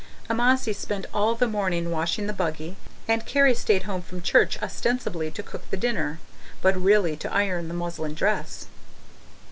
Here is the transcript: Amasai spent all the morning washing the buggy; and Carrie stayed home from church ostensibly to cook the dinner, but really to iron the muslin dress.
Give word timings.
Amasai 0.31 0.73
spent 0.73 1.05
all 1.13 1.35
the 1.35 1.47
morning 1.47 1.91
washing 1.91 2.25
the 2.25 2.33
buggy; 2.33 2.75
and 3.07 3.23
Carrie 3.23 3.53
stayed 3.53 3.83
home 3.83 4.01
from 4.01 4.19
church 4.23 4.59
ostensibly 4.59 5.29
to 5.29 5.43
cook 5.43 5.69
the 5.69 5.77
dinner, 5.77 6.17
but 6.59 6.75
really 6.75 7.15
to 7.15 7.31
iron 7.31 7.67
the 7.67 7.75
muslin 7.75 8.15
dress. 8.15 8.65